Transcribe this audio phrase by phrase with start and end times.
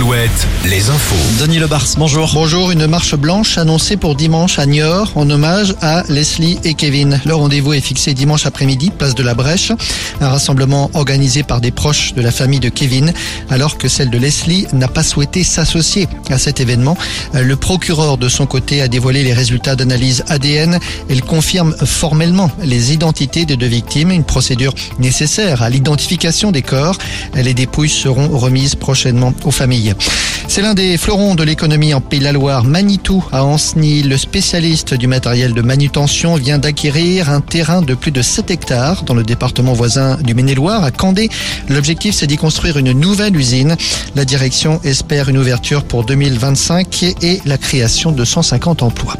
[0.00, 1.42] Alouette, les infos.
[1.42, 2.30] Denis Lebars, bonjour.
[2.32, 7.20] Bonjour, une marche blanche annoncée pour dimanche à Niort en hommage à Leslie et Kevin.
[7.26, 9.72] Le rendez-vous est fixé dimanche après-midi, place de la Brèche.
[10.22, 13.12] Un rassemblement organisé par des proches de la famille de Kevin,
[13.50, 16.96] alors que celle de Leslie n'a pas souhaité s'associer à cet événement.
[17.34, 20.78] Le procureur, de son côté, a dévoilé les résultats d'analyse ADN.
[21.10, 26.96] Elle confirme formellement les identités des deux victimes, une procédure nécessaire à l'identification des corps.
[27.34, 29.89] Les dépouilles seront remises prochainement aux familles.
[30.48, 32.64] C'est l'un des fleurons de l'économie en Pays de la Loire.
[32.64, 38.10] Manitou à Ancenis, le spécialiste du matériel de manutention vient d'acquérir un terrain de plus
[38.10, 41.30] de 7 hectares dans le département voisin du Maine-et-Loire à Candé.
[41.68, 43.76] L'objectif c'est d'y construire une nouvelle usine.
[44.16, 49.16] La direction espère une ouverture pour 2025 et la création de 150 emplois.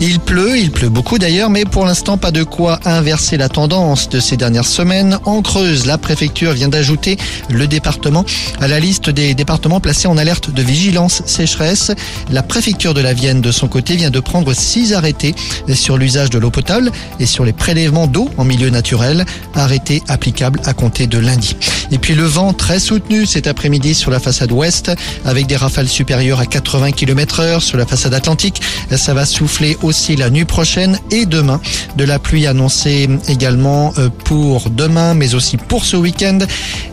[0.00, 4.08] Il pleut, il pleut beaucoup d'ailleurs, mais pour l'instant pas de quoi inverser la tendance
[4.08, 5.18] de ces dernières semaines.
[5.24, 7.16] En Creuse, la préfecture vient d'ajouter
[7.48, 8.24] le département
[8.60, 11.92] à la liste des départements placés en alerte de vigilance sécheresse.
[12.30, 15.34] La préfecture de la Vienne, de son côté, vient de prendre six arrêtés
[15.72, 16.90] sur l'usage de l'eau potable
[17.20, 19.24] et sur les prélèvements d'eau en milieu naturel,
[19.54, 21.56] arrêtés applicables à compter de lundi.
[21.92, 24.90] Et puis le vent très soutenu cet après-midi sur la façade ouest
[25.24, 28.60] avec des rafales supérieures à 80 km heure sur la façade atlantique.
[28.96, 31.60] Ça va souffler aussi la nuit prochaine et demain.
[31.96, 36.38] De la pluie annoncée également euh, pour demain mais aussi pour ce week-end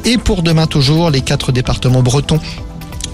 [0.05, 2.39] et pour demain toujours les quatre départements bretons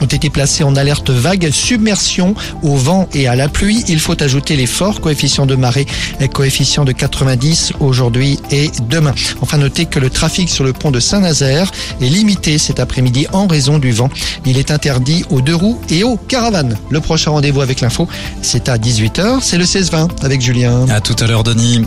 [0.01, 3.83] ont été placés en alerte vague submersion au vent et à la pluie.
[3.87, 5.85] Il faut ajouter les forts coefficients de marée,
[6.19, 9.13] les coefficients de 90 aujourd'hui et demain.
[9.41, 13.47] Enfin, notez que le trafic sur le pont de Saint-Nazaire est limité cet après-midi en
[13.47, 14.09] raison du vent.
[14.45, 16.77] Il est interdit aux deux roues et aux caravanes.
[16.89, 18.07] Le prochain rendez-vous avec l'info,
[18.41, 19.39] c'est à 18h.
[19.41, 20.87] C'est le 16-20 avec Julien.
[20.89, 21.85] À tout à l'heure, Denis.